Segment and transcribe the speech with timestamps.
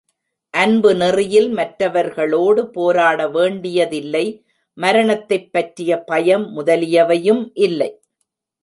[0.53, 4.25] அன்பு நெறியில் மற்றவர்களோடு போராட வேண்டியதில்லை
[4.77, 7.91] மரணத்தைப் பற்றிய பயம் முதலியவையும் இல்லை.